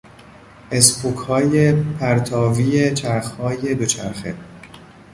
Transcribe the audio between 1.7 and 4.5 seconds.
پرتاوی چرخهای دوچرخه